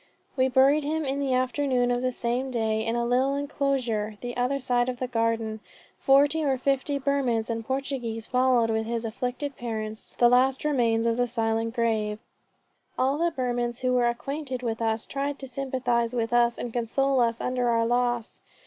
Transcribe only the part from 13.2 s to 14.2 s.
Burmans who were